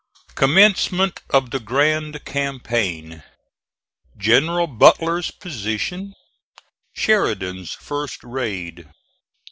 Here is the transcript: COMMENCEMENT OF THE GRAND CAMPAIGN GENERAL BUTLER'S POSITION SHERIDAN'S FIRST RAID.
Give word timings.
COMMENCEMENT 0.33 1.21
OF 1.29 1.51
THE 1.51 1.59
GRAND 1.59 2.25
CAMPAIGN 2.25 3.21
GENERAL 4.17 4.65
BUTLER'S 4.65 5.29
POSITION 5.29 6.15
SHERIDAN'S 6.95 7.73
FIRST 7.75 8.23
RAID. 8.23 8.87